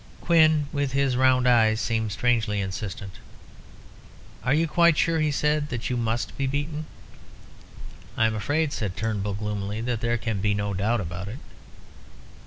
[0.19, 3.19] Quin, with his round eyes, seemed strangely insistent.
[4.49, 6.87] "You are quite sure," he said, "that you must be beaten?"
[8.17, 11.37] "I am afraid," said Turnbull, gloomily, "that there can be no doubt about it."